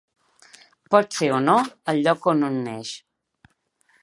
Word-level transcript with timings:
Pot 0.95 1.13
ser 1.19 1.29
o 1.35 1.43
no 1.49 1.57
el 1.93 2.01
lloc 2.09 2.27
on 2.35 2.45
un 2.49 2.61
neix. 2.71 2.99